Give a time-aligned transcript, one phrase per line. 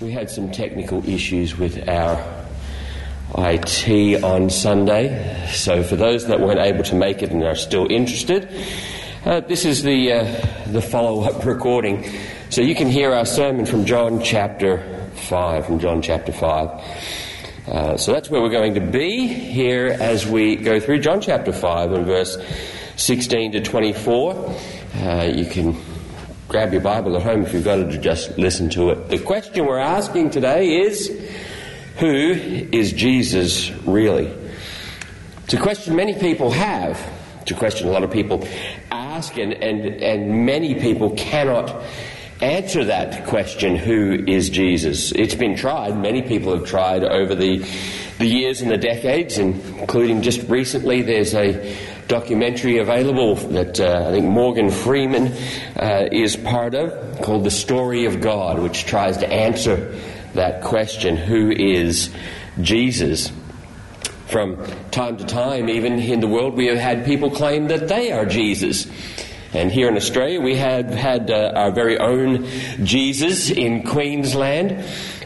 [0.00, 2.18] We had some technical issues with our
[3.38, 7.86] IT on Sunday, so for those that weren't able to make it and are still
[7.88, 8.48] interested,
[9.24, 12.10] uh, this is the, uh, the follow up recording.
[12.50, 17.68] So you can hear our sermon from John chapter 5, from John chapter 5.
[17.68, 21.52] Uh, so that's where we're going to be here as we go through John chapter
[21.52, 22.36] 5 and verse
[22.96, 24.54] 16 to 24.
[24.96, 25.76] Uh, you can
[26.54, 29.08] grab your Bible at home if you've got it to just listen to it.
[29.08, 31.08] The question we're asking today is
[31.98, 34.32] Who is Jesus really?
[35.42, 36.96] It's a question many people have.
[37.42, 38.46] It's a question a lot of people
[38.92, 41.82] ask, and, and, and many people cannot
[42.40, 45.10] answer that question who is Jesus?
[45.10, 45.98] It's been tried.
[45.98, 47.66] Many people have tried over the,
[48.18, 51.02] the years and the decades, including just recently.
[51.02, 51.76] There's a
[52.08, 55.28] documentary available that uh, I think Morgan Freeman
[55.76, 59.98] uh, is part of called The Story of God, which tries to answer
[60.34, 62.10] that question who is
[62.60, 63.32] Jesus?
[64.26, 68.10] From time to time, even in the world, we have had people claim that they
[68.10, 68.86] are Jesus.
[69.52, 72.46] And here in Australia, we have had uh, our very own
[72.82, 74.84] Jesus in Queensland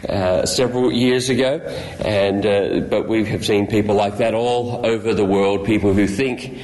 [0.08, 1.58] uh, several years ago,
[2.04, 5.66] and uh, but we have seen people like that all over the world.
[5.66, 6.60] People who think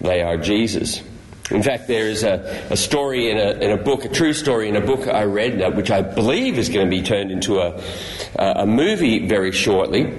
[0.00, 1.02] they are Jesus.
[1.50, 4.68] In fact, there is a, a story in a, in a book, a true story
[4.68, 7.82] in a book I read, which I believe is going to be turned into a,
[8.36, 10.14] a movie very shortly,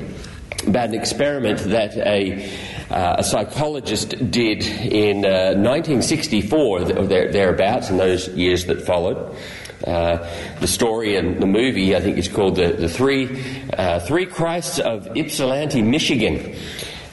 [0.66, 2.50] about an experiment that a
[2.90, 9.36] uh, a psychologist did in uh, 1964 or there, thereabouts in those years that followed.
[9.86, 10.28] Uh,
[10.60, 13.42] the story and the movie, I think, is called the, the Three
[13.74, 16.56] uh, Three Christs of Ypsilanti, Michigan.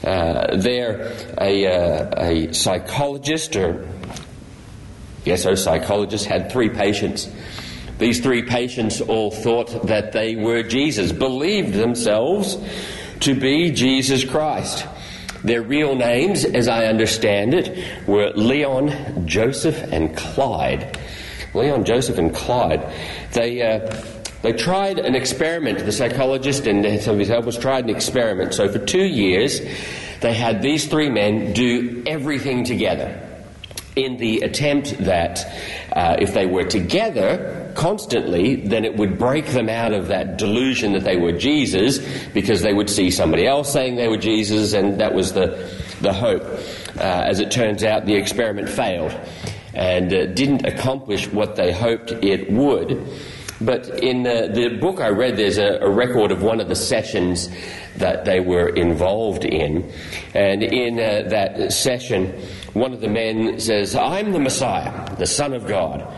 [0.03, 3.87] Uh, there, a, a psychologist or
[5.27, 7.29] yes, a psychologist had three patients.
[7.99, 12.57] These three patients all thought that they were Jesus, believed themselves
[13.21, 14.85] to be Jesus Christ.
[15.43, 20.97] Their real names, as I understand it, were Leon, Joseph, and Clyde.
[21.53, 22.91] Leon, Joseph, and Clyde.
[23.33, 24.03] They, uh,
[24.41, 25.79] they tried an experiment.
[25.79, 28.53] The psychologist and some of his helpers tried an experiment.
[28.53, 29.61] So for two years,
[30.21, 33.23] they had these three men do everything together
[33.95, 35.51] in the attempt that
[35.91, 40.93] uh, if they were together constantly, then it would break them out of that delusion
[40.93, 41.99] that they were Jesus
[42.33, 45.71] because they would see somebody else saying they were Jesus, and that was the,
[46.01, 46.43] the hope.
[46.95, 49.11] Uh, as it turns out, the experiment failed
[49.77, 53.07] and uh, didn't accomplish what they hoped it would.
[53.61, 56.75] But in the, the book I read, there's a, a, record of one of the
[56.75, 57.49] sessions
[57.97, 59.91] that they were involved in.
[60.33, 62.27] And in uh, that session,
[62.73, 66.11] one of the men says, I'm the Messiah, the Son of God.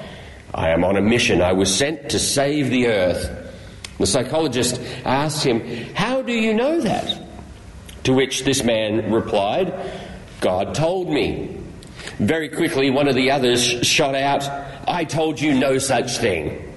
[0.53, 1.41] I am on a mission.
[1.41, 3.53] I was sent to save the earth.
[3.97, 5.59] The psychologist asked him,
[5.95, 7.21] How do you know that?
[8.05, 9.73] To which this man replied,
[10.39, 11.58] God told me.
[12.17, 14.47] Very quickly, one of the others shot out,
[14.87, 16.73] I told you no such thing.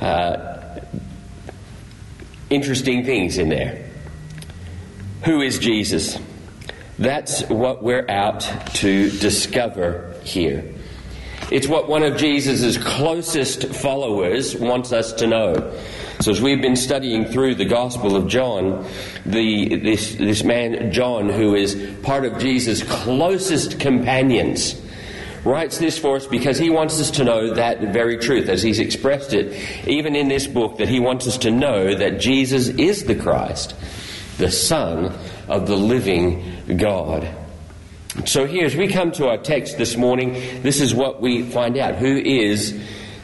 [0.00, 0.80] Uh,
[2.50, 3.86] interesting things in there.
[5.24, 6.18] Who is Jesus?
[6.98, 8.40] That's what we're out
[8.74, 10.74] to discover here.
[11.50, 15.74] It's what one of Jesus' closest followers wants us to know.
[16.20, 18.86] So, as we've been studying through the Gospel of John,
[19.24, 24.78] the, this, this man, John, who is part of Jesus' closest companions,
[25.46, 28.80] writes this for us because he wants us to know that very truth, as he's
[28.80, 29.56] expressed it,
[29.88, 33.74] even in this book, that he wants us to know that Jesus is the Christ,
[34.36, 35.16] the Son
[35.48, 37.34] of the living God.
[38.26, 41.78] So here, as we come to our text this morning, this is what we find
[41.78, 41.94] out.
[41.94, 42.78] Who is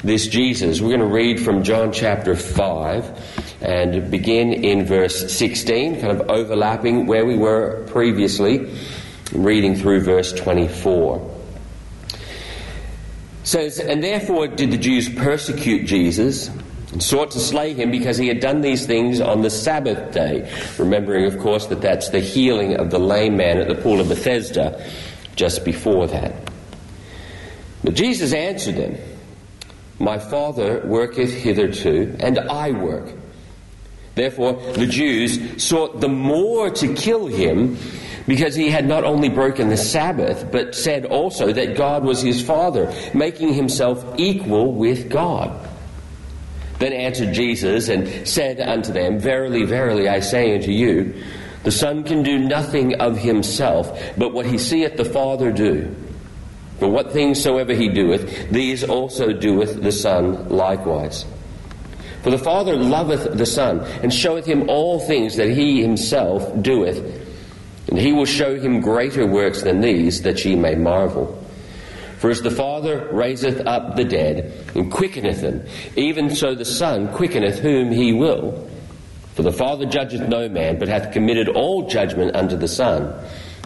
[0.06, 0.80] this Jesus?
[0.80, 6.30] We're going to read from John chapter 5 and begin in verse 16, kind of
[6.30, 8.70] overlapping where we were previously,
[9.32, 11.36] reading through verse 24
[13.46, 16.50] says, And therefore did the Jews persecute Jesus
[16.92, 20.50] and sought to slay him because he had done these things on the Sabbath day.
[20.78, 24.08] Remembering, of course, that that's the healing of the lame man at the pool of
[24.08, 24.84] Bethesda
[25.36, 26.34] just before that.
[27.84, 28.98] But Jesus answered them,
[29.98, 33.08] My Father worketh hitherto, and I work.
[34.14, 37.76] Therefore, the Jews sought the more to kill him
[38.26, 42.42] because he had not only broken the Sabbath, but said also that God was his
[42.42, 45.68] Father, making himself equal with God.
[46.78, 51.22] Then answered Jesus and said unto them, Verily, verily, I say unto you,
[51.62, 55.94] the Son can do nothing of himself, but what he seeth the Father do.
[56.78, 61.24] For what things soever he doeth, these also doeth the Son likewise.
[62.22, 66.98] For the Father loveth the Son, and showeth him all things that he himself doeth.
[67.88, 71.42] And he will show him greater works than these, that ye may marvel.
[72.18, 75.64] For as the Father raiseth up the dead, and quickeneth them,
[75.94, 78.68] even so the Son quickeneth whom he will.
[79.34, 83.14] For the Father judgeth no man, but hath committed all judgment unto the Son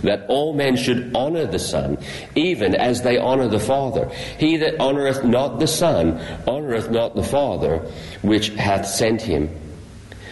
[0.02, 1.98] that all men should honour the Son,
[2.34, 4.08] even as they honour the Father.
[4.38, 7.78] He that honoureth not the Son honoureth not the Father
[8.22, 9.50] which hath sent him.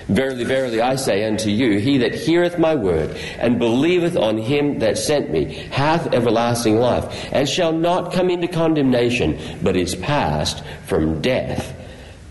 [0.08, 4.78] Verily, verily, I say unto you, he that heareth my word and believeth on him
[4.78, 10.64] that sent me hath everlasting life, and shall not come into condemnation, but is passed
[10.86, 11.76] from death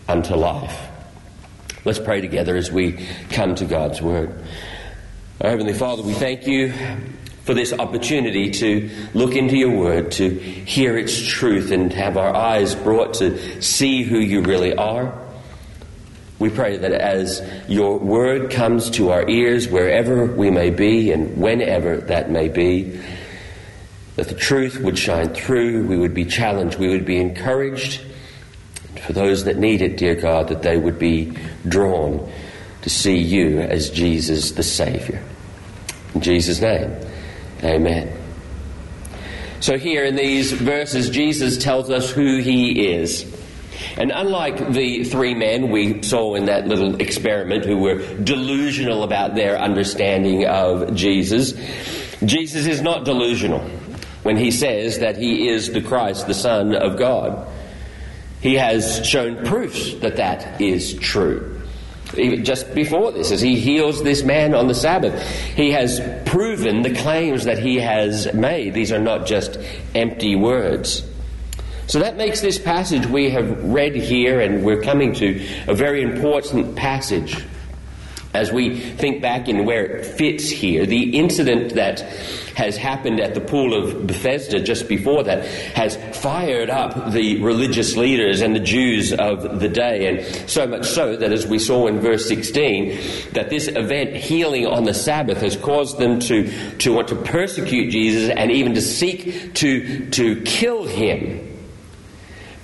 [0.08, 0.88] unto life.
[1.84, 4.34] Let's pray together as we come to God's word.
[5.40, 6.72] Our Heavenly Father, we thank you
[7.48, 12.36] for this opportunity to look into your word, to hear its truth, and have our
[12.36, 15.18] eyes brought to see who you really are.
[16.38, 21.38] We pray that as your word comes to our ears, wherever we may be and
[21.38, 23.00] whenever that may be,
[24.16, 28.02] that the truth would shine through, we would be challenged, we would be encouraged.
[29.06, 31.32] For those that need it, dear God, that they would be
[31.66, 32.30] drawn
[32.82, 35.22] to see you as Jesus the Savior.
[36.14, 37.07] In Jesus' name.
[37.62, 38.16] Amen.
[39.60, 43.26] So, here in these verses, Jesus tells us who he is.
[43.96, 49.34] And unlike the three men we saw in that little experiment who were delusional about
[49.34, 51.52] their understanding of Jesus,
[52.24, 53.60] Jesus is not delusional
[54.22, 57.48] when he says that he is the Christ, the Son of God.
[58.40, 61.57] He has shown proofs that that is true
[62.14, 65.22] just before this, as he heals this man on the Sabbath.
[65.54, 68.74] He has proven the claims that he has made.
[68.74, 69.58] These are not just
[69.94, 71.04] empty words.
[71.86, 76.02] So that makes this passage we have read here, and we're coming to a very
[76.02, 77.42] important passage
[78.34, 82.00] as we think back in where it fits here, the incident that
[82.58, 87.96] has happened at the pool of Bethesda just before that has fired up the religious
[87.96, 91.86] leaders and the Jews of the day, and so much so that, as we saw
[91.86, 92.98] in verse 16,
[93.32, 97.90] that this event, healing on the Sabbath, has caused them to, to want to persecute
[97.90, 101.44] Jesus and even to seek to, to kill him.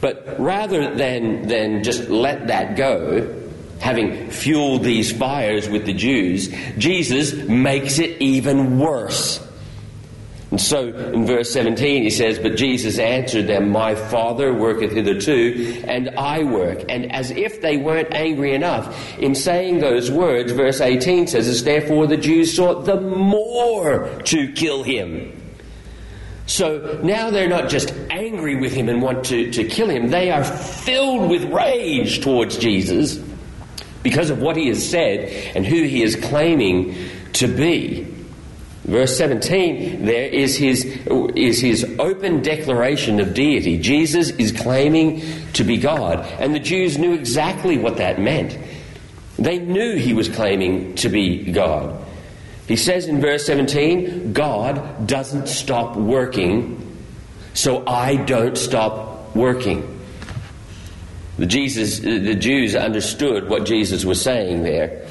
[0.00, 3.44] But rather than, than just let that go,
[3.85, 6.49] having fueled these fires with the Jews,
[6.79, 9.47] Jesus makes it even worse.
[10.51, 15.83] And so in verse 17 he says, But Jesus answered them, My Father worketh hitherto,
[15.87, 16.85] and I work.
[16.89, 21.63] And as if they weren't angry enough, in saying those words, verse 18 says, As
[21.63, 25.43] therefore the Jews sought the more to kill him.
[26.47, 30.31] So now they're not just angry with him and want to, to kill him, they
[30.31, 33.21] are filled with rage towards Jesus
[34.05, 36.95] because of what he has said and who he is claiming
[37.33, 38.06] to be.
[38.85, 43.79] Verse 17, there is his, is his open declaration of deity.
[43.79, 45.23] Jesus is claiming
[45.55, 48.59] to be God, and the Jews knew exactly what that meant.
[49.39, 52.05] They knew he was claiming to be God.
[52.69, 56.81] He says in verse 17, God doesn't stop working,
[57.55, 59.94] so I don't stop working.
[61.39, 65.07] The, Jesus, the Jews understood what Jesus was saying there.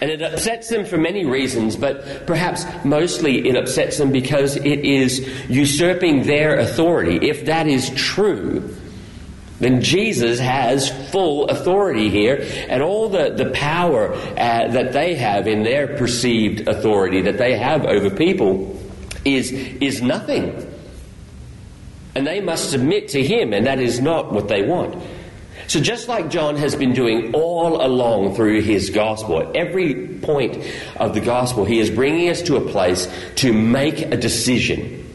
[0.00, 4.80] And it upsets them for many reasons, but perhaps mostly it upsets them because it
[4.80, 7.28] is usurping their authority.
[7.28, 8.76] If that is true,
[9.60, 14.34] then Jesus has full authority here, and all the, the power uh,
[14.68, 18.76] that they have in their perceived authority that they have over people
[19.24, 20.68] is, is nothing.
[22.16, 25.00] And they must submit to him, and that is not what they want.
[25.72, 30.62] So, just like John has been doing all along through his gospel, at every point
[30.96, 35.10] of the gospel, he is bringing us to a place to make a decision.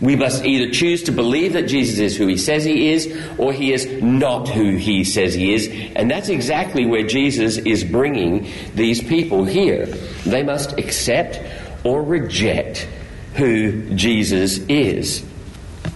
[0.00, 3.52] We must either choose to believe that Jesus is who he says he is, or
[3.52, 5.68] he is not who he says he is.
[5.94, 9.86] And that's exactly where Jesus is bringing these people here.
[10.26, 11.38] They must accept
[11.84, 12.88] or reject
[13.36, 15.24] who Jesus is.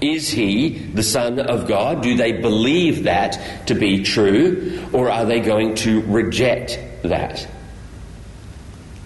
[0.01, 2.03] Is he the Son of God?
[2.03, 4.87] Do they believe that to be true?
[4.93, 7.47] Or are they going to reject that?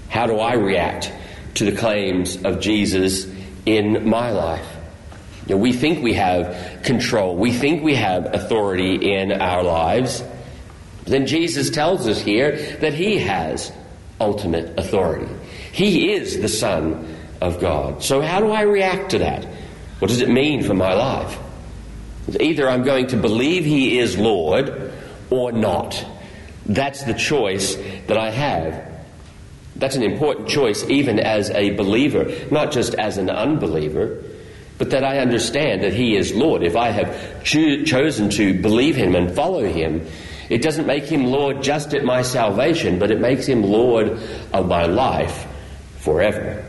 [0.08, 1.12] How do I react
[1.54, 3.26] to the claims of Jesus
[3.66, 4.66] in my life?
[5.46, 10.22] You know, we think we have control, we think we have authority in our lives.
[11.04, 13.72] Then Jesus tells us here that he has
[14.20, 15.30] ultimate authority.
[15.72, 18.02] He is the Son of God.
[18.02, 19.46] So, how do I react to that?
[20.04, 21.38] What does it mean for my life?
[22.38, 24.92] Either I'm going to believe He is Lord
[25.30, 26.04] or not.
[26.66, 28.86] That's the choice that I have.
[29.76, 34.22] That's an important choice, even as a believer, not just as an unbeliever,
[34.76, 36.64] but that I understand that He is Lord.
[36.64, 40.06] If I have cho- chosen to believe Him and follow Him,
[40.50, 44.20] it doesn't make Him Lord just at my salvation, but it makes Him Lord
[44.52, 45.46] of my life
[45.96, 46.62] forever.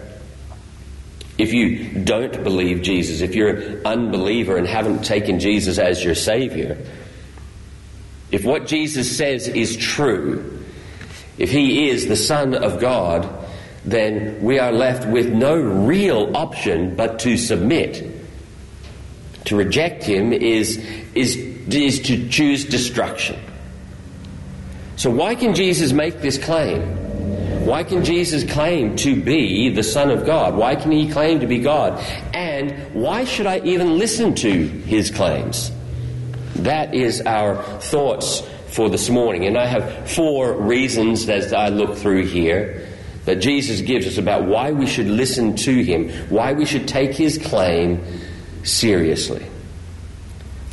[1.37, 6.15] If you don't believe Jesus, if you're an unbeliever and haven't taken Jesus as your
[6.15, 6.77] Savior,
[8.31, 10.63] if what Jesus says is true,
[11.37, 13.29] if He is the Son of God,
[13.83, 18.11] then we are left with no real option but to submit.
[19.45, 20.77] To reject Him is,
[21.13, 23.39] is, is to choose destruction.
[24.95, 26.81] So, why can Jesus make this claim?
[27.65, 30.53] Why can Jesus claim to be the Son of God?
[30.53, 31.99] Why can he claim to be God?
[32.31, 35.71] And why should I even listen to his claims?
[36.57, 39.47] That is our thoughts for this morning.
[39.47, 42.87] And I have four reasons as I look through here
[43.25, 47.15] that Jesus gives us about why we should listen to him, why we should take
[47.15, 47.99] his claim
[48.63, 49.43] seriously.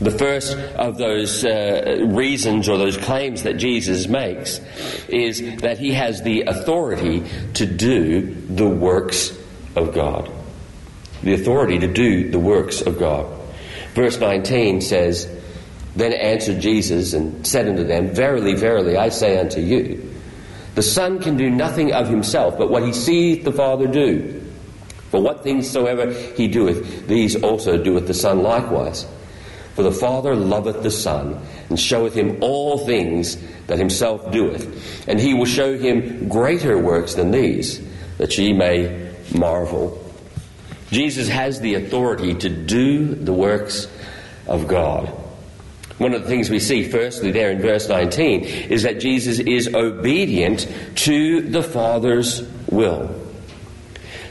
[0.03, 4.59] The first of those uh, reasons or those claims that Jesus makes
[5.07, 7.23] is that he has the authority
[7.55, 9.31] to do the works
[9.77, 10.29] of God.
[11.23, 13.33] The authority to do the works of God.
[13.95, 15.31] Verse 19 says,
[15.95, 20.13] Then answered Jesus and said unto them, Verily, verily, I say unto you,
[20.75, 24.41] the Son can do nothing of himself, but what he seeth the Father do.
[25.11, 29.07] For what things soever he doeth, these also doeth the Son likewise.
[29.75, 35.09] For the Father loveth the Son, and showeth him all things that himself doeth.
[35.09, 37.81] And he will show him greater works than these,
[38.19, 39.99] that ye may marvel.
[40.91, 43.89] Jesus has the authority to do the works
[44.47, 45.09] of God.
[45.97, 49.75] One of the things we see, firstly, there in verse 19, is that Jesus is
[49.75, 53.15] obedient to the Father's will.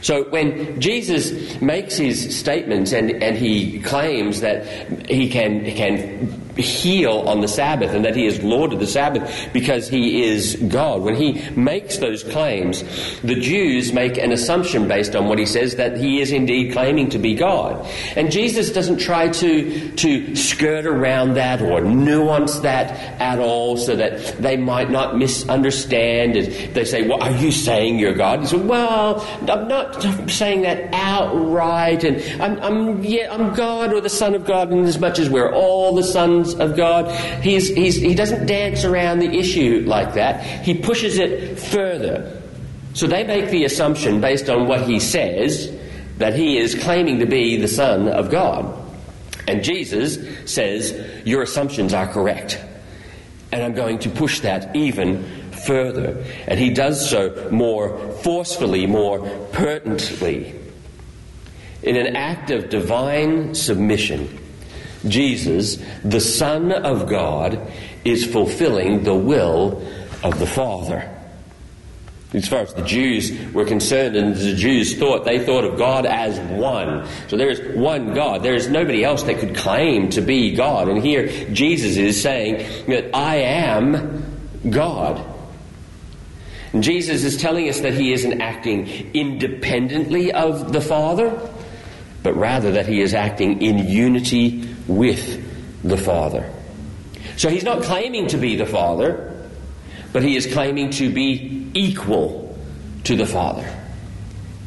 [0.01, 4.65] So when Jesus makes his statements and, and he claims that
[5.09, 9.49] he can, can heal on the Sabbath and that he is Lord of the Sabbath
[9.53, 11.01] because he is God.
[11.01, 12.83] When he makes those claims,
[13.21, 17.09] the Jews make an assumption based on what he says that he is indeed claiming
[17.11, 17.85] to be God.
[18.15, 22.91] And Jesus doesn't try to, to skirt around that or nuance that
[23.21, 26.35] at all so that they might not misunderstand.
[26.35, 28.41] And they say, Well, are you saying you're God?
[28.41, 32.03] He said, Well, I'm not saying that outright.
[32.03, 35.29] And I'm, I'm, yeah, I'm God or the Son of God in as much as
[35.29, 37.11] we're all the sons of God.
[37.41, 40.63] He's, he's, he doesn't dance around the issue like that.
[40.63, 42.41] He pushes it further.
[42.93, 45.75] So they make the assumption, based on what he says,
[46.17, 48.77] that he is claiming to be the Son of God.
[49.47, 50.19] And Jesus
[50.51, 50.93] says,
[51.25, 52.59] Your assumptions are correct.
[53.51, 56.23] And I'm going to push that even further.
[56.47, 59.19] And he does so more forcefully, more
[59.51, 60.55] pertinently.
[61.83, 64.37] In an act of divine submission,
[65.07, 67.71] Jesus, the Son of God,
[68.03, 69.81] is fulfilling the will
[70.23, 71.09] of the Father.
[72.33, 76.05] As far as the Jews were concerned, and the Jews thought, they thought of God
[76.05, 77.05] as one.
[77.27, 78.41] So there is one God.
[78.41, 80.87] There is nobody else that could claim to be God.
[80.87, 84.39] And here Jesus is saying that I am
[84.69, 85.25] God.
[86.71, 91.37] And Jesus is telling us that he isn't acting independently of the Father,
[92.23, 94.61] but rather that he is acting in unity
[94.97, 96.51] with the Father.
[97.37, 99.49] So he's not claiming to be the Father,
[100.13, 102.57] but he is claiming to be equal
[103.05, 103.67] to the Father.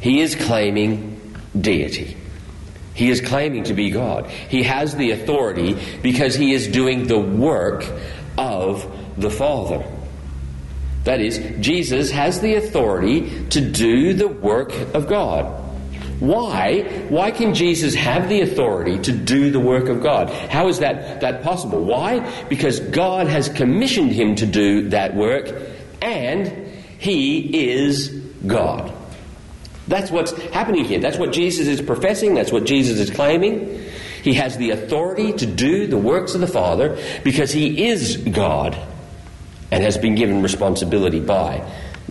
[0.01, 2.17] He is claiming deity.
[2.93, 4.29] He is claiming to be God.
[4.29, 7.85] He has the authority because he is doing the work
[8.37, 9.85] of the Father.
[11.03, 15.64] That is, Jesus has the authority to do the work of God.
[16.19, 16.83] Why?
[17.09, 20.29] Why can Jesus have the authority to do the work of God?
[20.29, 21.83] How is that, that possible?
[21.83, 22.19] Why?
[22.45, 25.53] Because God has commissioned him to do that work
[26.01, 26.47] and
[26.97, 28.09] he is
[28.47, 28.93] God.
[29.87, 30.99] That's what's happening here.
[30.99, 32.33] That's what Jesus is professing.
[32.33, 33.83] That's what Jesus is claiming.
[34.23, 38.75] He has the authority to do the works of the Father because he is God
[39.69, 41.63] and has been given responsibility by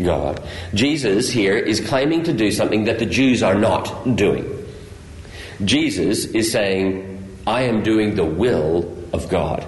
[0.02, 0.42] God.
[0.74, 4.50] Jesus here is claiming to do something that the Jews are not doing.
[5.64, 9.66] Jesus is saying, I am doing the will of God.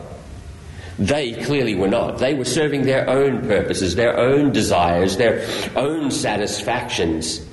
[0.99, 2.19] They clearly were not.
[2.19, 7.47] They were serving their own purposes, their own desires, their own satisfactions.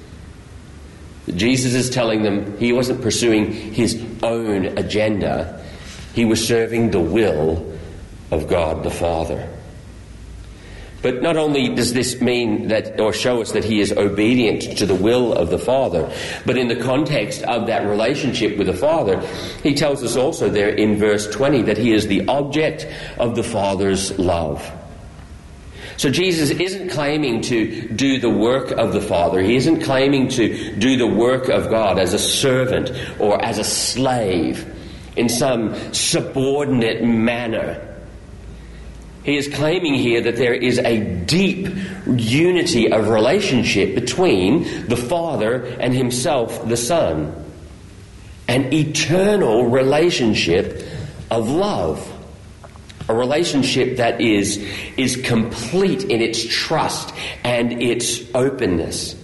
[1.27, 5.63] Jesus is telling them he wasn't pursuing his own agenda,
[6.13, 7.77] he was serving the will
[8.32, 9.50] of God the Father.
[11.03, 14.86] But not only does this mean that, or show us that he is obedient to
[14.86, 16.12] the will of the Father,
[16.45, 19.19] but in the context of that relationship with the Father,
[19.62, 22.88] he tells us also there in verse 20 that he is the object
[23.19, 24.72] of the Father's love.
[25.98, 29.41] So Jesus isn't claiming to do the work of the Father.
[29.41, 33.63] He isn't claiming to do the work of God as a servant or as a
[33.63, 34.65] slave
[35.17, 37.92] in some subordinate manner.
[39.24, 41.70] He is claiming here that there is a deep
[42.06, 47.34] unity of relationship between the Father and Himself, the Son.
[48.50, 50.86] An eternal relationship
[51.32, 52.10] of love.
[53.08, 54.58] A relationship that is,
[54.98, 57.13] is complete in its trust
[57.44, 59.15] and its openness.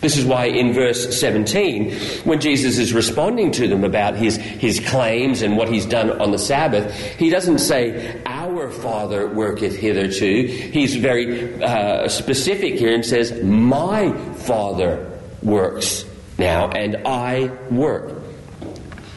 [0.00, 1.92] This is why in verse 17,
[2.24, 6.30] when Jesus is responding to them about his, his claims and what he's done on
[6.30, 10.46] the Sabbath, he doesn't say, Our Father worketh hitherto.
[10.46, 16.06] He's very uh, specific here and says, My Father works
[16.38, 18.22] now, and I work.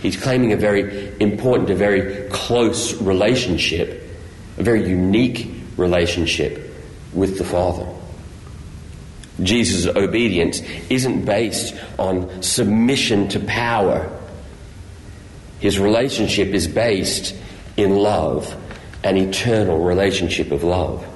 [0.02, 4.04] He's claiming a very important, a very close relationship,
[4.58, 6.76] a very unique relationship
[7.14, 7.88] with the Father.
[9.42, 14.10] Jesus' obedience isn't based on submission to power.
[15.60, 17.36] His relationship is based
[17.78, 18.56] in love,
[19.04, 21.08] an eternal relationship of love.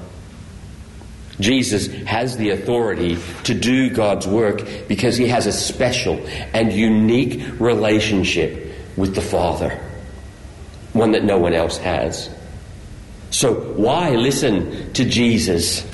[1.39, 6.15] Jesus has the authority to do God's work because he has a special
[6.53, 9.79] and unique relationship with the Father,
[10.93, 12.29] one that no one else has.
[13.29, 15.85] So, why listen to Jesus?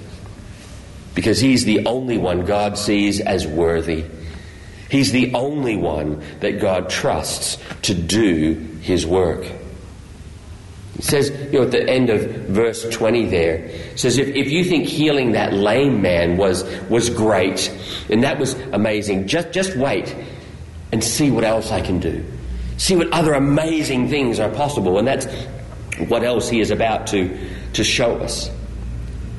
[1.15, 4.05] Because he's the only one God sees as worthy.
[4.89, 9.46] He's the only one that God trusts to do his work.
[10.96, 14.63] It says, you know, at the end of verse 20 there, says, if, if you
[14.63, 17.70] think healing that lame man was, was great
[18.10, 20.16] and that was amazing, just, just wait
[20.92, 22.24] and see what else I can do.
[22.77, 25.00] See what other amazing things are possible.
[25.00, 25.25] And that's
[26.07, 27.35] what else he is about to,
[27.74, 28.51] to show us.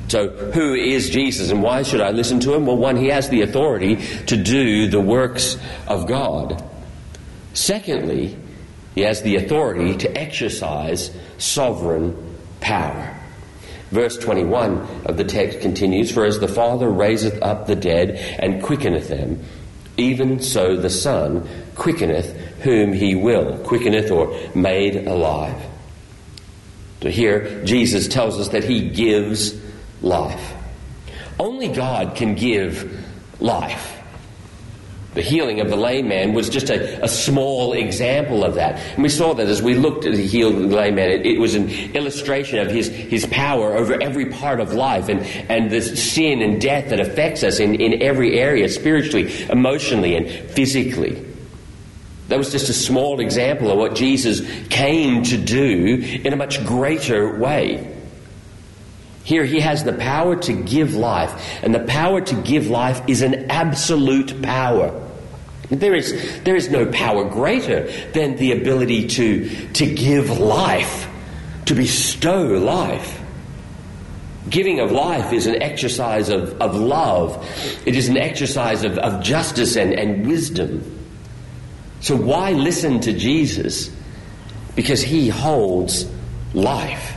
[0.07, 2.65] So, who is Jesus and why should I listen to him?
[2.65, 3.95] Well, one, he has the authority
[4.27, 6.63] to do the works of God.
[7.53, 8.37] Secondly,
[8.93, 13.15] he has the authority to exercise sovereign power.
[13.91, 18.61] Verse 21 of the text continues For as the Father raiseth up the dead and
[18.61, 19.43] quickeneth them,
[19.97, 25.61] even so the Son quickeneth whom he will, quickeneth or made alive.
[27.01, 29.53] So here, Jesus tells us that he gives
[30.05, 30.53] life.
[31.39, 33.03] Only God can give
[33.41, 33.91] life.
[35.15, 38.77] The healing of the lame man was just a, a, small example of that.
[38.95, 41.09] And we saw that as we looked at the healed lame man.
[41.09, 45.21] It, it, was an illustration of his, his power over every part of life and,
[45.49, 50.29] and the sin and death that affects us in, in every area, spiritually, emotionally, and
[50.51, 51.25] physically.
[52.27, 56.65] That was just a small example of what Jesus came to do in a much
[56.65, 57.94] greater way.
[59.25, 61.33] Here he has the power to give life,
[61.63, 65.01] and the power to give life is an absolute power.
[65.71, 71.07] There is, there is no power greater than the ability to, to give life,
[71.65, 73.19] to bestow life.
[74.47, 77.43] Giving of life is an exercise of, of love,
[77.83, 80.83] it is an exercise of, of justice and, and wisdom.
[81.99, 83.89] So, why listen to Jesus?
[84.75, 86.05] Because he holds
[86.53, 87.14] life.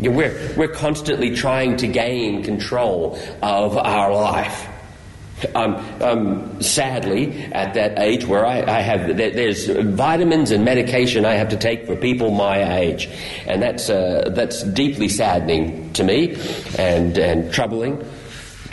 [0.00, 4.66] We're, we're constantly trying to gain control of our life.
[5.54, 11.34] Um, um, sadly, at that age where I, I have, there's vitamins and medication I
[11.34, 13.08] have to take for people my age,
[13.46, 16.36] and that's uh, that's deeply saddening to me
[16.78, 18.04] and and troubling.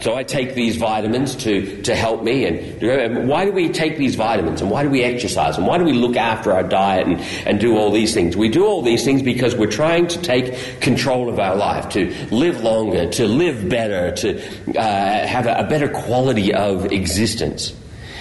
[0.01, 2.45] So I take these vitamins to, to help me.
[2.45, 4.62] And why do we take these vitamins?
[4.62, 5.57] And why do we exercise?
[5.57, 8.38] And why do we look after our diet and, and do all these things?
[8.38, 12.13] We do all these things because we're trying to take control of our life, to
[12.29, 17.75] live longer, to live better, to uh, have a, a, better quality of existence.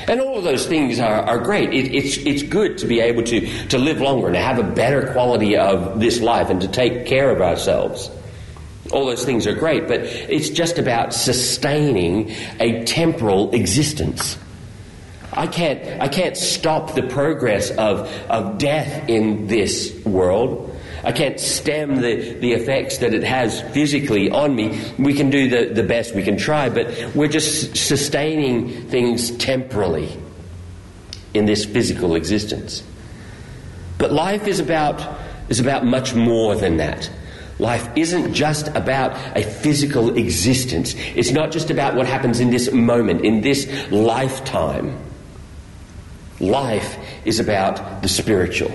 [0.09, 1.75] And all of those things are, are great.
[1.75, 4.63] It, it's, it's good to be able to, to live longer and to have a
[4.63, 8.11] better quality of this life and to take care of ourselves.
[8.93, 14.39] All those things are great, but it's just about sustaining a temporal existence.
[15.33, 20.73] I can't, I can't stop the progress of, of death in this world.
[21.05, 24.81] I can't stem the, the effects that it has physically on me.
[24.99, 30.17] We can do the, the best we can try, but we're just sustaining things temporally
[31.35, 32.83] in this physical existence.
[33.99, 35.19] But life is about,
[35.49, 37.11] is about much more than that.
[37.59, 40.95] Life isn't just about a physical existence.
[41.15, 44.99] It's not just about what happens in this moment, in this lifetime.
[46.39, 48.71] Life is about the spiritual.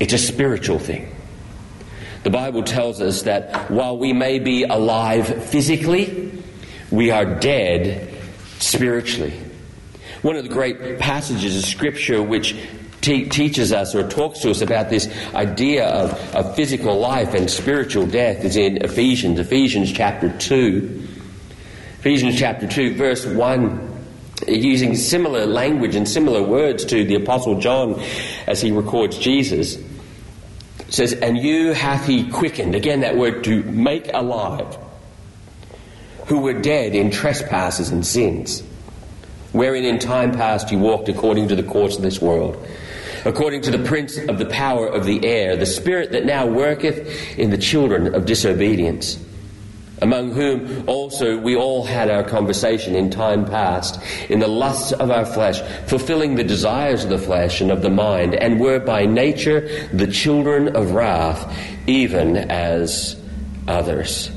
[0.00, 1.14] It's a spiritual thing.
[2.22, 6.32] The Bible tells us that while we may be alive physically,
[6.90, 8.14] we are dead
[8.58, 9.38] spiritually.
[10.22, 12.56] One of the great passages of Scripture which
[13.02, 17.50] te- teaches us or talks to us about this idea of, of physical life and
[17.50, 21.08] spiritual death is in Ephesians, Ephesians chapter 2.
[21.98, 23.90] Ephesians chapter 2, verse 1
[24.48, 28.00] using similar language and similar words to the Apostle John
[28.46, 29.78] as he records Jesus.
[30.88, 32.74] Says, And you hath he quickened.
[32.74, 34.76] Again, that word to make alive.
[36.26, 38.62] Who were dead in trespasses and sins,
[39.52, 42.56] wherein in time past you walked according to the course of this world,
[43.24, 47.38] according to the prince of the power of the air, the spirit that now worketh
[47.38, 49.18] in the children of disobedience
[50.02, 55.10] among whom also we all had our conversation in time past, in the lusts of
[55.10, 59.06] our flesh, fulfilling the desires of the flesh and of the mind, and were by
[59.06, 61.56] nature the children of wrath,
[61.86, 63.16] even as
[63.68, 64.30] others.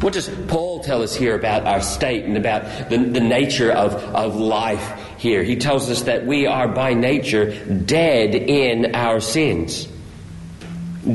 [0.00, 3.94] What does Paul tell us here about our state and about the, the nature of,
[3.94, 5.42] of life here?
[5.42, 9.88] He tells us that we are by nature dead in our sins.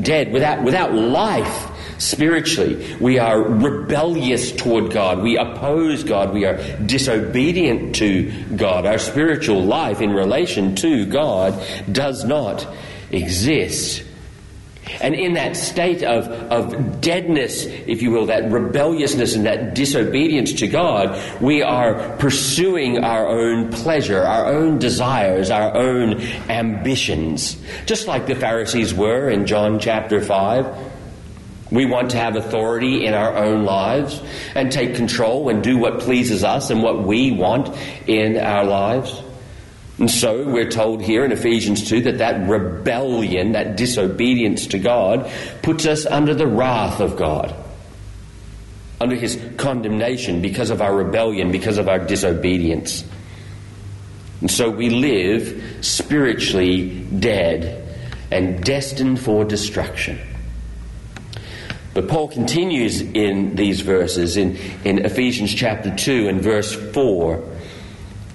[0.02, 2.98] Dead, without, without life spiritually.
[3.00, 5.22] We are rebellious toward God.
[5.22, 6.34] We oppose God.
[6.34, 8.86] We are disobedient to God.
[8.86, 12.68] Our spiritual life in relation to God does not
[13.12, 14.04] exist.
[15.02, 20.54] And in that state of, of deadness, if you will, that rebelliousness and that disobedience
[20.54, 27.58] to God, we are pursuing our own pleasure, our own desires, our own ambitions.
[27.86, 30.92] Just like the Pharisees were in John chapter 5.
[31.72, 34.22] We want to have authority in our own lives
[34.54, 39.23] and take control and do what pleases us and what we want in our lives.
[40.00, 45.32] And so we're told here in Ephesians 2 that that rebellion, that disobedience to God,
[45.62, 47.56] puts us under the wrath of God,
[49.00, 53.04] under his condemnation because of our rebellion, because of our disobedience.
[54.42, 57.80] And so we live spiritually dead
[58.32, 60.20] and destined for destruction.
[61.94, 67.53] But Paul continues in these verses in, in Ephesians chapter 2 and verse 4.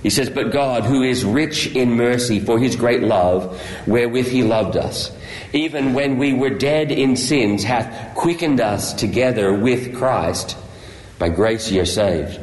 [0.03, 4.43] He says, But God, who is rich in mercy for his great love, wherewith he
[4.43, 5.11] loved us,
[5.53, 10.57] even when we were dead in sins, hath quickened us together with Christ.
[11.19, 12.41] By grace ye are saved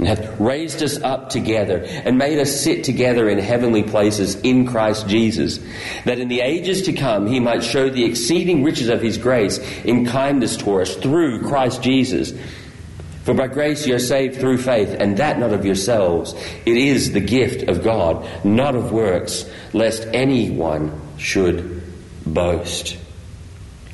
[0.00, 4.66] and hath raised us up together and made us sit together in heavenly places in
[4.66, 5.60] Christ Jesus,
[6.06, 9.58] that in the ages to come he might show the exceeding riches of his grace
[9.84, 12.32] in kindness toward us through Christ Jesus.
[13.30, 16.34] For by grace you are saved through faith, and that not of yourselves.
[16.66, 21.80] It is the gift of God, not of works, lest anyone should
[22.26, 22.98] boast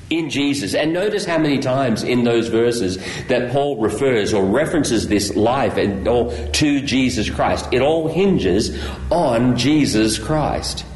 [0.09, 0.75] in Jesus.
[0.75, 2.97] And notice how many times in those verses
[3.27, 7.69] that Paul refers or references this life and, or to Jesus Christ.
[7.73, 10.87] It all hinges on Jesus Christ.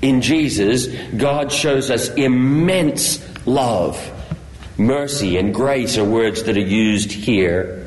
[0.00, 3.98] In Jesus, God shows us immense love.
[4.80, 7.86] Mercy and grace are words that are used here.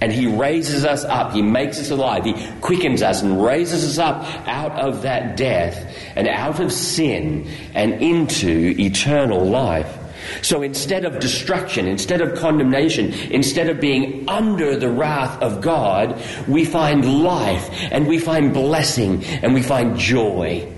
[0.00, 1.32] And he raises us up.
[1.32, 2.24] He makes us alive.
[2.24, 7.48] He quickens us and raises us up out of that death and out of sin
[7.74, 9.98] and into eternal life.
[10.42, 16.22] So instead of destruction, instead of condemnation, instead of being under the wrath of God,
[16.46, 20.72] we find life and we find blessing and we find joy.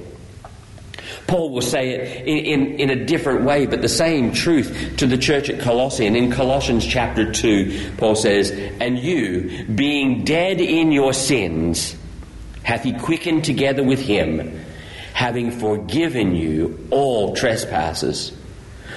[1.29, 5.07] Paul will say it in, in, in, a different way, but the same truth to
[5.07, 6.07] the church at Colossae.
[6.07, 11.95] And in Colossians chapter 2, Paul says, And you, being dead in your sins,
[12.63, 14.59] hath he quickened together with him,
[15.13, 18.33] having forgiven you all trespasses,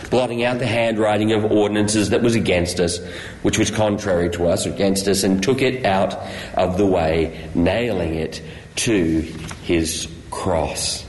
[0.10, 3.00] blotting out the handwriting of ordinances that was against us,
[3.42, 6.18] which was contrary to us, against us, and took it out
[6.54, 8.42] of the way, nailing it
[8.78, 9.20] to
[9.64, 11.06] his cross.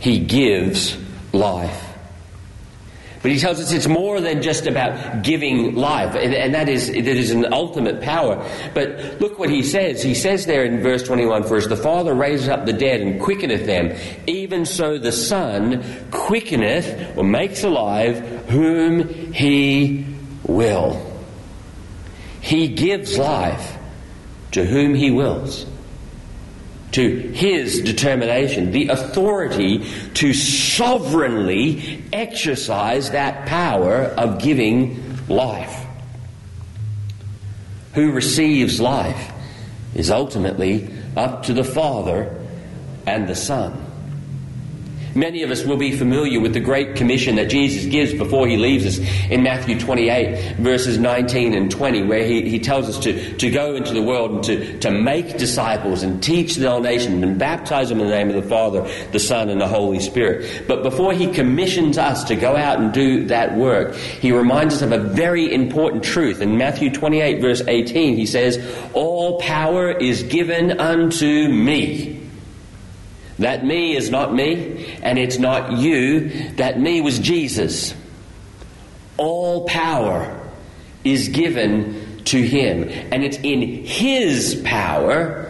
[0.00, 0.96] He gives
[1.32, 1.90] life.
[3.22, 6.86] But he tells us it's more than just about giving life, and, and, that is
[6.86, 8.48] that is an ultimate power.
[8.72, 10.02] But look what he says.
[10.02, 13.20] He says there in verse 21, For as the Father raises up the dead and
[13.20, 13.94] quickeneth them,
[14.26, 20.06] even so the Son quickeneth or makes alive whom he
[20.44, 21.06] will.
[22.40, 23.76] He gives life
[24.52, 25.66] to whom he wills.
[26.92, 35.86] To his determination, the authority to sovereignly exercise that power of giving life.
[37.94, 39.32] Who receives life
[39.94, 42.36] is ultimately up to the Father
[43.06, 43.89] and the Son.
[45.14, 48.56] Many of us will be familiar with the great commission that Jesus gives before he
[48.56, 53.36] leaves us in Matthew 28, verses 19 and 20, where he, he tells us to,
[53.36, 57.24] to go into the world and to, to make disciples and teach the whole nation
[57.24, 60.64] and baptize them in the name of the Father, the Son, and the Holy Spirit.
[60.68, 64.82] But before he commissions us to go out and do that work, he reminds us
[64.82, 66.40] of a very important truth.
[66.40, 72.20] In Matthew 28, verse 18, he says, All power is given unto me.
[73.40, 76.50] That me is not me, and it's not you.
[76.56, 77.94] That me was Jesus.
[79.16, 80.36] All power
[81.04, 85.46] is given to him, and it's in his power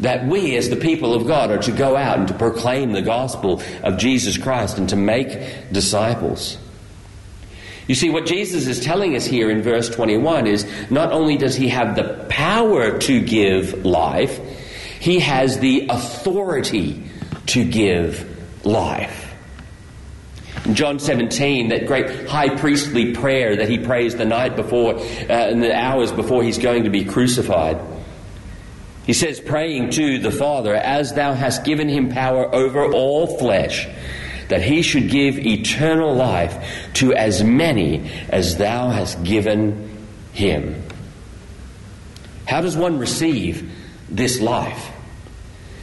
[0.00, 3.02] that we, as the people of God, are to go out and to proclaim the
[3.02, 6.58] gospel of Jesus Christ and to make disciples.
[7.86, 11.54] You see, what Jesus is telling us here in verse 21 is not only does
[11.54, 14.38] he have the power to give life,
[15.00, 17.02] he has the authority
[17.46, 18.33] to give
[18.64, 19.34] life.
[20.64, 25.48] In John 17, that great high priestly prayer that he prays the night before, uh,
[25.50, 27.78] in the hours before he's going to be crucified.
[29.04, 33.86] He says, praying to the Father, as thou hast given him power over all flesh,
[34.48, 40.82] that he should give eternal life to as many as thou hast given him.
[42.46, 43.70] How does one receive
[44.08, 44.93] this life?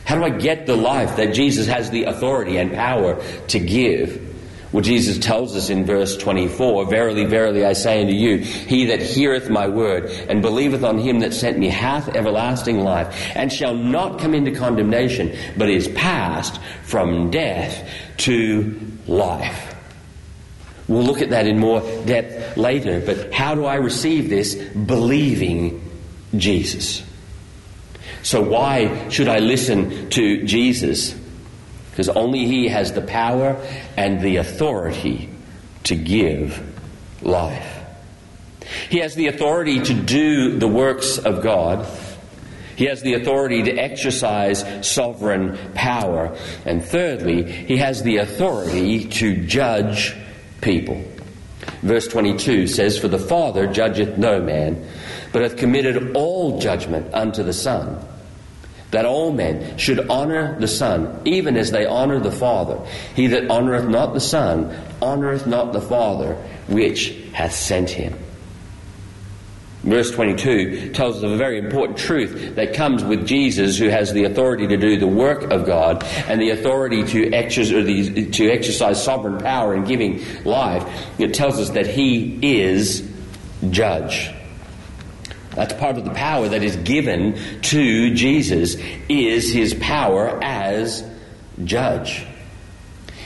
[0.06, 4.30] How do I get the life that Jesus has the authority and power to give?
[4.72, 9.02] Well, Jesus tells us in verse 24, Verily, verily, I say unto you, he that
[9.02, 13.76] heareth my word and believeth on him that sent me hath everlasting life, and shall
[13.76, 19.76] not come into condemnation, but is passed from death to life.
[20.88, 24.56] We'll look at that in more depth later, but how do I receive this?
[24.56, 25.90] Believing
[26.38, 27.04] Jesus.
[28.24, 31.16] So why should I listen to Jesus?
[31.90, 33.60] Because only He has the power
[33.98, 35.30] and the authority
[35.84, 36.62] to give
[37.22, 37.82] life.
[38.90, 41.88] He has the authority to do the works of God.
[42.76, 46.36] He has the authority to exercise sovereign power.
[46.66, 50.16] And thirdly, he has the authority to judge
[50.62, 51.04] people.
[51.82, 54.88] Verse 22 says, For the Father judgeth no man,
[55.32, 58.06] but hath committed all judgment unto the Son
[58.92, 62.80] that all men should honor the Son, even as they honor the Father.
[63.16, 64.70] He that honoreth not the Son
[65.02, 66.36] honoreth not the Father
[66.68, 68.14] which hath sent him.
[69.84, 74.14] Verse 22 tells us of a very important truth that comes with Jesus, who has
[74.14, 79.04] the authority to do the work of God and the authority to exercise, to exercise
[79.04, 80.86] sovereign power in giving life.
[81.18, 83.10] It tells us that he is
[83.72, 84.30] judge.
[85.56, 88.76] That's part of the power that is given to Jesus
[89.10, 91.04] is his power as
[91.64, 92.26] judge.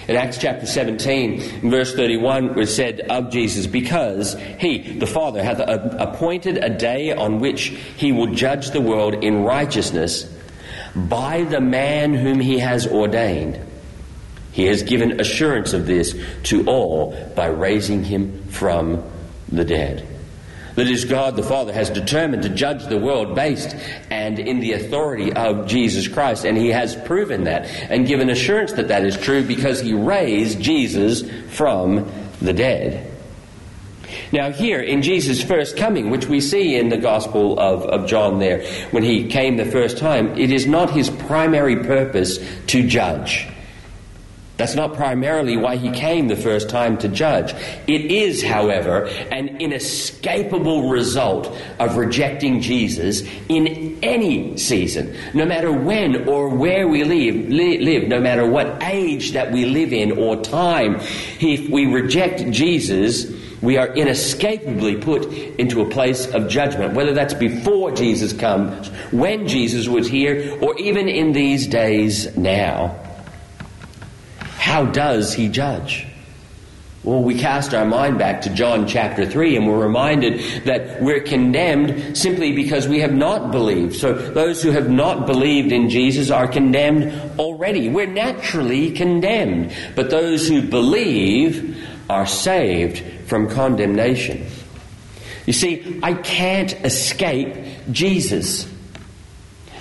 [0.07, 5.59] In Acts chapter 17, verse 31, was said of Jesus, because he, the Father, hath
[5.59, 10.31] appointed a day on which he will judge the world in righteousness
[10.95, 13.59] by the man whom he has ordained.
[14.51, 19.03] He has given assurance of this to all by raising him from
[19.51, 20.07] the dead.
[20.75, 23.75] That is, God the Father has determined to judge the world based
[24.09, 26.45] and in the authority of Jesus Christ.
[26.45, 30.59] And He has proven that and given assurance that that is true because He raised
[30.59, 32.11] Jesus from
[32.41, 33.11] the dead.
[34.31, 38.39] Now, here in Jesus' first coming, which we see in the Gospel of, of John
[38.39, 43.47] there, when he came the first time, it is not his primary purpose to judge.
[44.57, 47.53] That's not primarily why he came the first time to judge.
[47.87, 56.29] It is, however, an inescapable result of rejecting Jesus in any season, no matter when
[56.29, 61.01] or where we live, live no matter what age that we live in or time.
[61.41, 63.29] If we reject Jesus,
[63.61, 65.25] we are inescapably put
[65.59, 70.77] into a place of judgment, whether that's before Jesus comes, when Jesus was here, or
[70.79, 72.95] even in these days now.
[74.65, 76.07] How does he judge?
[77.03, 81.21] Well, we cast our mind back to John chapter 3 and we're reminded that we're
[81.21, 83.95] condemned simply because we have not believed.
[83.95, 87.89] So those who have not believed in Jesus are condemned already.
[87.89, 89.71] We're naturally condemned.
[89.95, 94.47] But those who believe are saved from condemnation.
[95.45, 97.55] You see, I can't escape
[97.91, 98.67] Jesus.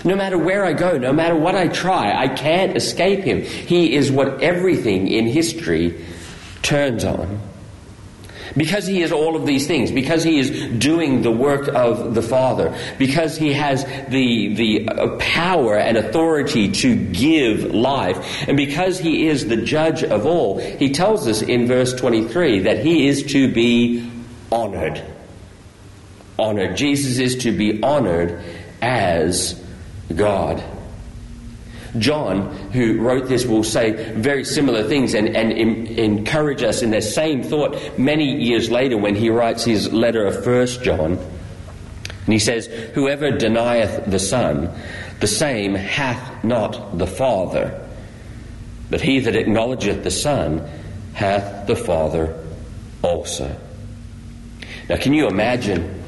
[0.04, 3.40] No matter where I go, no matter what I try, I can't escape him.
[3.40, 6.04] He is what everything in history
[6.60, 7.40] turns on.
[8.56, 12.22] Because he is all of these things, because he is doing the work of the
[12.22, 18.98] Father, because he has the, the uh, power and authority to give life, and because
[18.98, 23.24] he is the judge of all, he tells us in verse 23 that he is
[23.32, 24.08] to be
[24.52, 25.02] honored.
[26.38, 26.76] Honored.
[26.76, 28.40] Jesus is to be honored
[28.82, 29.63] as
[30.14, 30.62] God.
[31.98, 36.90] John, who wrote this, will say very similar things and, and in, encourage us in
[36.90, 41.12] the same thought many years later when he writes his letter of First John.
[41.12, 44.70] And he says, Whoever denieth the Son,
[45.20, 47.80] the same hath not the Father.
[48.90, 50.68] But he that acknowledgeth the Son
[51.12, 52.36] hath the Father
[53.02, 53.56] also.
[54.88, 56.03] Now, can you imagine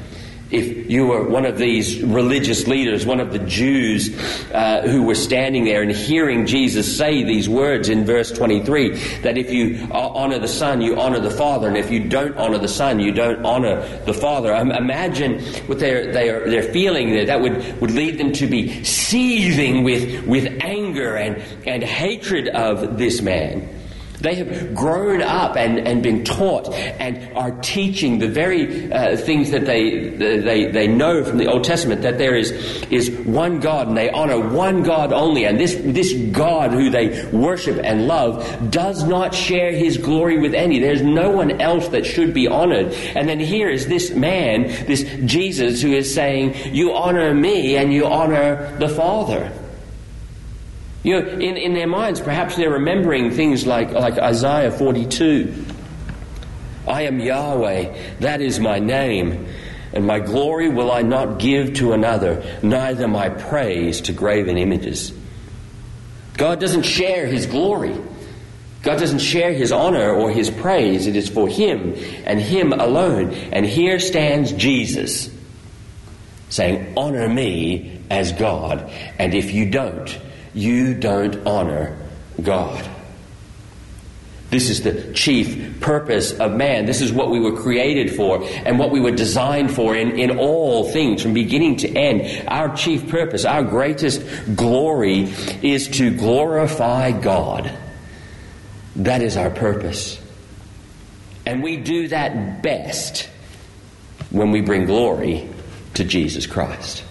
[0.51, 4.17] if you were one of these religious leaders, one of the Jews
[4.51, 9.37] uh, who were standing there and hearing Jesus say these words in verse 23 that
[9.37, 12.67] if you honor the Son, you honor the Father, and if you don't honor the
[12.67, 14.55] Son, you don't honor the Father.
[14.55, 17.25] Um, imagine what they're, they're, they're feeling there.
[17.25, 22.97] That would, would lead them to be seething with, with anger and, and hatred of
[22.97, 23.76] this man.
[24.19, 29.51] They have grown up and, and been taught and are teaching the very uh, things
[29.51, 32.51] that they, they, they know from the Old Testament that there is,
[32.89, 35.45] is one God and they honor one God only.
[35.45, 40.55] And this, this God who they worship and love does not share his glory with
[40.55, 40.79] any.
[40.79, 42.93] There's no one else that should be honored.
[43.15, 47.93] And then here is this man, this Jesus, who is saying, You honor me and
[47.93, 49.51] you honor the Father.
[51.07, 55.65] You know, in, in their minds, perhaps they're remembering things like, like Isaiah 42.
[56.85, 59.47] I am Yahweh, that is my name,
[59.93, 65.13] and my glory will I not give to another, neither my praise to graven images.
[66.35, 67.95] God doesn't share his glory.
[68.81, 71.07] God doesn't share his honor or his praise.
[71.07, 71.93] It is for him
[72.25, 73.31] and him alone.
[73.53, 75.33] And here stands Jesus
[76.49, 78.91] saying, Honor me as God.
[79.17, 81.97] And if you don't, you don't honor
[82.41, 82.87] God.
[84.49, 86.85] This is the chief purpose of man.
[86.85, 90.39] This is what we were created for and what we were designed for in, in
[90.39, 92.47] all things from beginning to end.
[92.47, 94.21] Our chief purpose, our greatest
[94.55, 95.23] glory
[95.61, 97.73] is to glorify God.
[98.95, 100.21] That is our purpose.
[101.45, 103.29] And we do that best
[104.29, 105.47] when we bring glory
[105.95, 107.03] to Jesus Christ.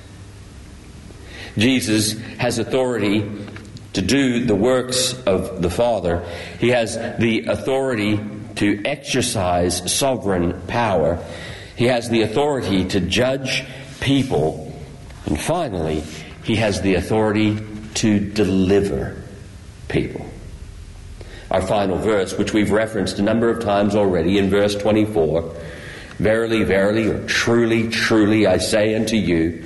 [1.58, 3.30] Jesus has authority
[3.94, 6.24] to do the works of the Father.
[6.60, 8.20] He has the authority
[8.56, 11.24] to exercise sovereign power.
[11.76, 13.64] He has the authority to judge
[14.00, 14.74] people.
[15.24, 16.02] And finally,
[16.44, 17.58] he has the authority
[17.94, 19.22] to deliver
[19.88, 20.26] people.
[21.50, 25.54] Our final verse, which we've referenced a number of times already in verse 24
[26.18, 29.62] Verily, verily, or truly, truly, I say unto you,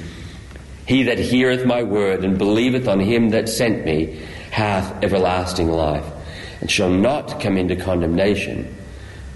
[0.90, 6.04] he that heareth my word and believeth on him that sent me hath everlasting life,
[6.60, 8.76] and shall not come into condemnation,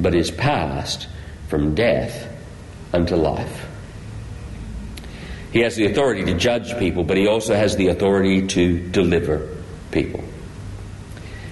[0.01, 1.07] but is passed
[1.47, 2.29] from death
[2.93, 3.69] unto life.
[5.53, 9.49] He has the authority to judge people, but he also has the authority to deliver
[9.93, 10.25] people.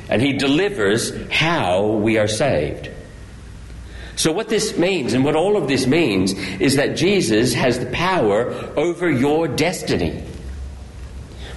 [0.08, 2.90] And he delivers how we are saved.
[4.22, 7.86] So, what this means, and what all of this means, is that Jesus has the
[7.86, 10.22] power over your destiny.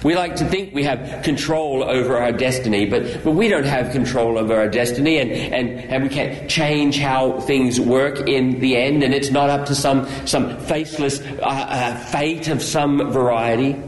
[0.02, 3.92] We like to think we have control over our destiny, but, but we don't have
[3.92, 8.76] control over our destiny, and, and, and we can't change how things work in the
[8.76, 13.80] end, and it's not up to some, some faceless uh, uh, fate of some variety.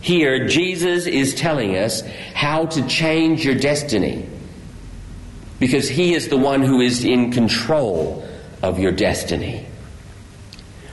[0.00, 2.02] Here, Jesus is telling us
[2.34, 4.28] how to change your destiny
[5.62, 8.28] because He is the one who is in control
[8.64, 9.64] of your destiny.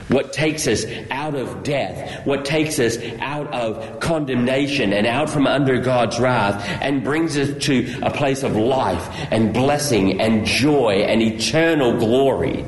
[0.06, 5.48] What takes us out of death, what takes us out of condemnation and out from
[5.48, 11.02] under God's wrath and brings us to a place of life and blessing and joy
[11.02, 12.64] and eternal glory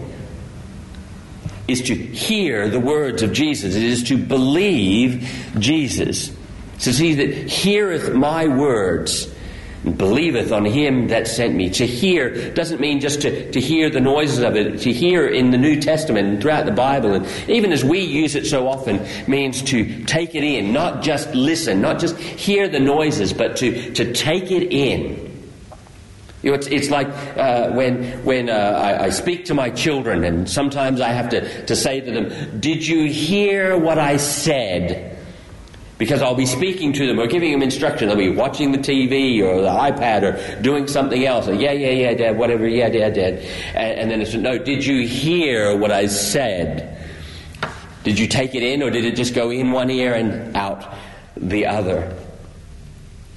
[1.68, 3.76] is to hear the words of Jesus.
[3.76, 6.30] It is to believe Jesus.
[6.30, 6.36] It
[6.78, 9.31] says, He that heareth my words
[9.84, 11.68] believeth on him that sent me.
[11.70, 14.80] To hear doesn't mean just to, to hear the noises of it.
[14.80, 18.34] To hear in the New Testament and throughout the Bible, and even as we use
[18.34, 22.80] it so often, means to take it in, not just listen, not just hear the
[22.80, 25.30] noises, but to, to take it in.
[26.42, 27.06] You know, it's, it's like
[27.36, 31.66] uh, when, when uh, I, I, speak to my children, and sometimes I have to,
[31.66, 35.11] to say to them, Did you hear what I said?
[36.02, 38.08] Because I'll be speaking to them or giving them instruction.
[38.08, 41.46] They'll be watching the TV or the iPad or doing something else.
[41.46, 43.34] Or, yeah, yeah, yeah, Dad, whatever, yeah, Dad, Dad.
[43.76, 47.08] And, and then it's, no, did you hear what I said?
[48.02, 50.92] Did you take it in or did it just go in one ear and out
[51.36, 52.12] the other?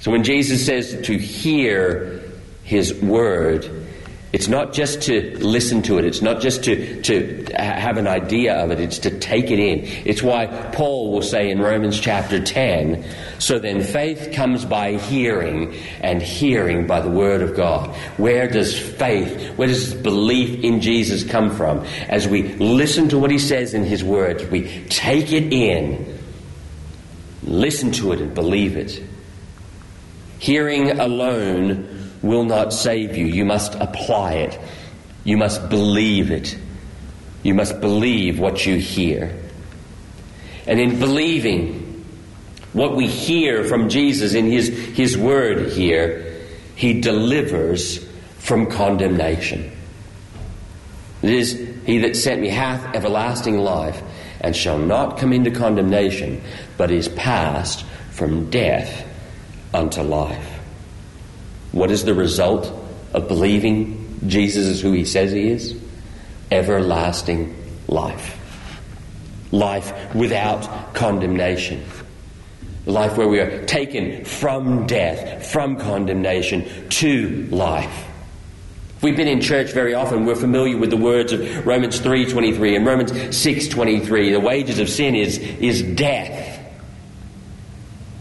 [0.00, 2.20] So when Jesus says to hear
[2.64, 3.85] his word,
[4.36, 6.04] it's not just to listen to it.
[6.04, 8.80] It's not just to, to have an idea of it.
[8.80, 9.86] It's to take it in.
[10.04, 13.02] It's why Paul will say in Romans chapter 10,
[13.38, 17.96] so then faith comes by hearing and hearing by the word of God.
[18.18, 21.86] Where does faith, where does belief in Jesus come from?
[22.06, 26.18] As we listen to what he says in his word, we take it in,
[27.42, 29.02] listen to it and believe it.
[30.38, 31.95] Hearing alone
[32.26, 33.26] will not save you.
[33.26, 34.58] You must apply it.
[35.24, 36.56] You must believe it.
[37.42, 39.34] You must believe what you hear.
[40.66, 42.04] And in believing
[42.72, 46.40] what we hear from Jesus in his, his word here,
[46.74, 48.04] he delivers
[48.38, 49.72] from condemnation.
[51.22, 51.52] It is,
[51.86, 54.02] He that sent me hath everlasting life,
[54.40, 56.42] and shall not come into condemnation,
[56.76, 59.04] but is passed from death
[59.72, 60.55] unto life.
[61.76, 62.72] What is the result
[63.12, 65.78] of believing Jesus is who he says he is?
[66.50, 67.54] Everlasting
[67.86, 68.34] life.
[69.52, 71.84] Life without condemnation.
[72.86, 78.06] Life where we are taken from death, from condemnation to life.
[79.02, 80.24] We've been in church very often.
[80.24, 84.30] We're familiar with the words of Romans 3:23 and Romans 6:23.
[84.30, 86.58] The wages of sin is is death.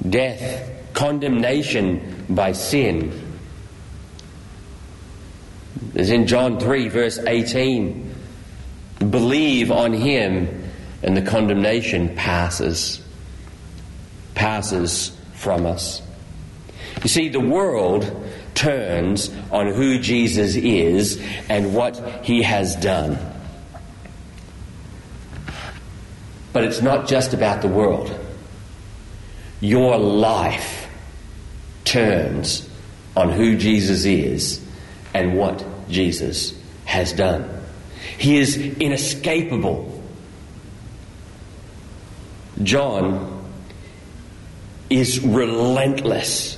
[0.10, 3.22] Death, condemnation by sin.
[5.96, 8.14] As in John 3, verse 18.
[9.00, 10.64] Believe on him,
[11.04, 13.02] and the condemnation passes.
[14.34, 16.02] Passes from us.
[17.04, 18.12] You see, the world
[18.56, 23.20] turns on who Jesus is and what he has done.
[26.54, 28.18] But it's not just about the world.
[29.60, 30.88] Your life
[31.84, 32.68] turns
[33.16, 34.66] on who Jesus is
[35.14, 37.50] and what Jesus has done.
[38.18, 39.92] He is inescapable.
[42.64, 43.44] John
[44.90, 46.58] is relentless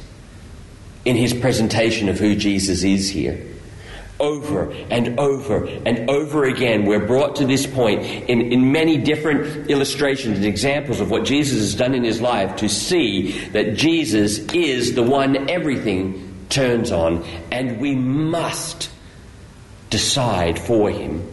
[1.05, 3.43] in his presentation of who Jesus is here.
[4.19, 9.69] Over and over and over again, we're brought to this point in, in many different
[9.69, 14.39] illustrations and examples of what Jesus has done in his life to see that Jesus
[14.53, 18.89] is the one everything turns on, and we must
[19.89, 21.25] decide for him.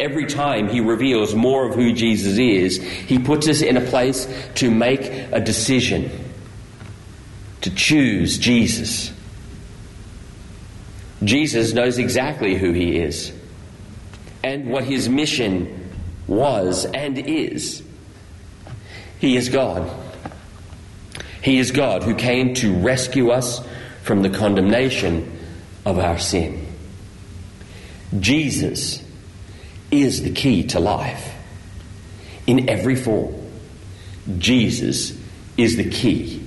[0.00, 4.28] Every time he reveals more of who Jesus is, he puts us in a place
[4.56, 6.10] to make a decision,
[7.62, 9.12] to choose Jesus.
[11.24, 13.32] Jesus knows exactly who he is
[14.44, 15.90] and what his mission
[16.28, 17.82] was and is.
[19.18, 19.90] He is God.
[21.42, 23.66] He is God who came to rescue us
[24.02, 25.38] from the condemnation
[25.84, 26.67] of our sin.
[28.18, 29.02] Jesus
[29.90, 31.34] is the key to life
[32.46, 33.34] in every form.
[34.38, 35.16] Jesus
[35.56, 36.42] is the key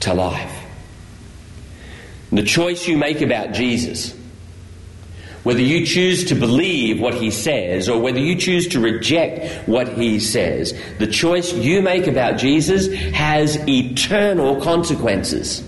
[0.00, 0.60] to life.
[2.30, 4.12] the choice you make about Jesus,
[5.44, 9.88] whether you choose to believe what he says or whether you choose to reject what
[9.88, 15.62] he says, the choice you make about Jesus has eternal consequences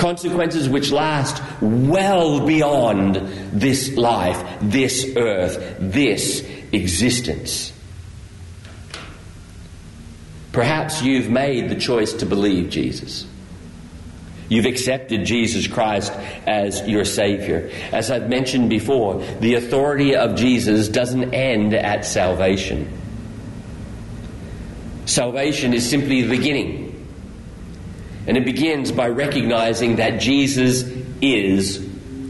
[0.00, 3.16] consequences which last well beyond
[3.52, 6.40] this life, this earth, this
[6.72, 7.72] existence.
[10.52, 13.26] Perhaps you've made the choice to believe Jesus.
[14.48, 16.12] You've accepted Jesus Christ
[16.44, 17.70] as your Savior.
[17.92, 22.90] As I've mentioned before, the authority of Jesus doesn't end at salvation.
[25.04, 26.79] Salvation is simply the beginning.
[28.30, 30.84] And it begins by recognizing that Jesus
[31.20, 31.84] is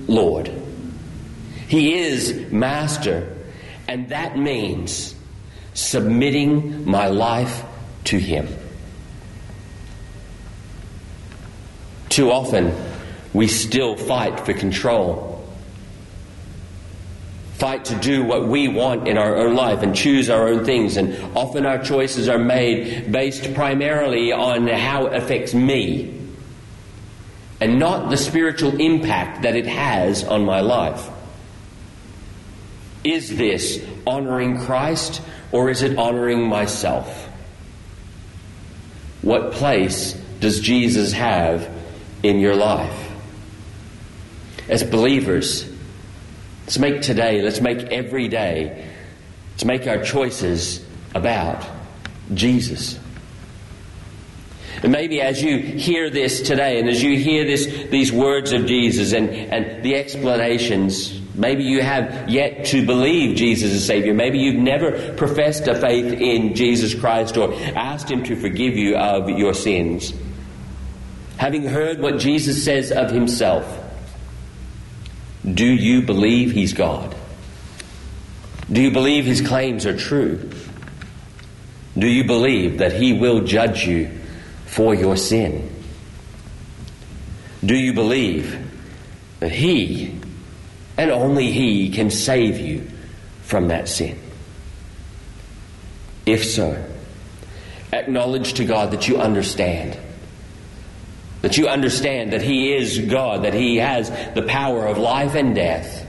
[0.09, 0.51] Lord.
[1.69, 3.37] He is Master.
[3.87, 5.15] And that means
[5.75, 7.63] submitting my life
[8.05, 8.49] to Him.
[12.09, 12.75] Too often,
[13.35, 15.30] we still fight for control
[17.61, 20.97] fight to do what we want in our own life and choose our own things.
[20.97, 26.19] And often our choices are made based primarily on how it affects me
[27.61, 31.07] and not the spiritual impact that it has on my life.
[33.05, 35.21] Is this honoring Christ
[35.53, 37.29] or is it honoring myself?
[39.21, 41.71] What place does Jesus have
[42.23, 43.11] in your life?
[44.67, 45.70] As believers,
[46.71, 48.89] let's make today, let's make every day,
[49.51, 51.69] let's make our choices about
[52.33, 52.97] Jesus.
[54.81, 58.67] And maybe as you hear this today and as you hear this, these words of
[58.67, 64.15] Jesus and, and the explanations, maybe you have yet to believe Jesus as Savior.
[64.15, 68.95] Maybe you've never professed a faith in Jesus Christ or asked Him to forgive you
[68.97, 70.15] of your sins.
[71.37, 73.80] Having heard what Jesus says of Himself,
[75.45, 77.15] do you believe He's God?
[78.71, 80.51] Do you believe His claims are true?
[81.99, 84.11] Do you believe that He will judge you
[84.67, 85.69] for your sin?
[87.65, 88.67] Do you believe
[89.41, 90.19] that He
[90.97, 92.89] and only He can save you
[93.43, 94.19] from that sin?
[96.27, 96.87] If so,
[97.93, 99.99] acknowledge to God that you understand.
[101.43, 105.55] That you understand that He is God, that He has the power of life and
[105.55, 106.07] death,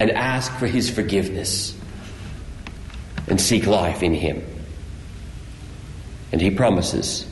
[0.00, 1.76] and ask for His forgiveness
[3.28, 4.44] and seek life in Him.
[6.32, 7.26] And He promises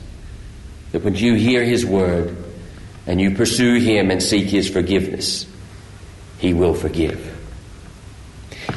[0.91, 2.35] that when you hear His word
[3.05, 5.45] and you pursue Him and seek His forgiveness,
[6.37, 7.35] He will forgive.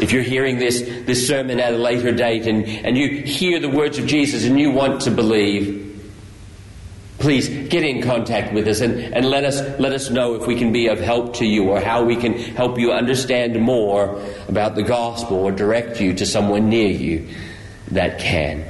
[0.01, 3.69] If you're hearing this, this sermon at a later date and, and you hear the
[3.69, 5.92] words of Jesus and you want to believe,
[7.23, 10.57] please get in contact with us and, and let us let us know if we
[10.57, 14.75] can be of help to you or how we can help you understand more about
[14.75, 17.29] the gospel or direct you to someone near you
[17.93, 18.65] that can.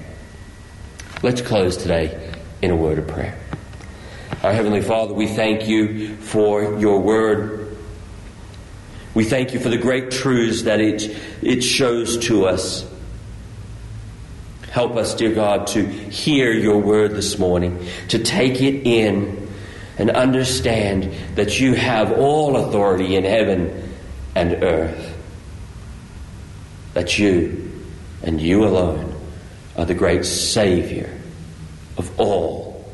[1.23, 3.39] Let's close today in a word of prayer.
[4.43, 7.79] Our Heavenly Father, we thank you for your word.
[9.15, 12.92] We thank you for the great truths that it, it shows to us.
[14.73, 19.47] Help us, dear God, to hear your word this morning, to take it in
[19.99, 23.95] and understand that you have all authority in heaven
[24.35, 25.15] and earth.
[26.95, 27.71] That you
[28.23, 29.15] and you alone
[29.77, 31.21] are the great Savior
[31.99, 32.91] of all.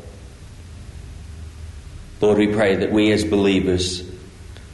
[2.19, 4.03] Lord, we pray that we as believers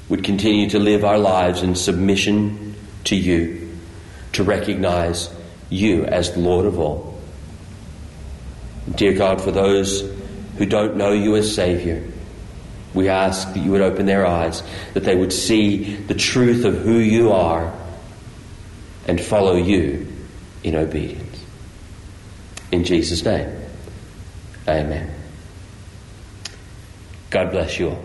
[0.10, 3.78] would continue to live our lives in submission to you,
[4.32, 5.30] to recognize
[5.70, 7.20] you as Lord of all.
[8.94, 10.02] Dear God, for those
[10.58, 12.04] who don't know you as Savior,
[12.94, 14.64] we ask that you would open their eyes,
[14.94, 17.74] that they would see the truth of who you are
[19.08, 20.08] and follow you
[20.64, 21.44] in obedience.
[22.72, 23.50] In Jesus' name,
[24.68, 25.14] amen.
[27.30, 28.04] God bless you all.